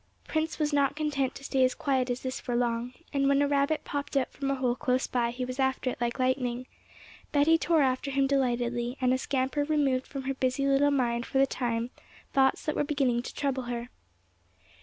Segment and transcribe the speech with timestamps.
[0.27, 3.47] Prince was not content to stay as quiet as this for long, and when a
[3.47, 6.65] rabbit popped out from a hole close by, he was after it like lightning.
[7.31, 11.37] Betty tore after him delightedly, and a scamper removed from her busy little mind for
[11.37, 11.91] the time
[12.33, 13.89] thoughts that were beginning to trouble her.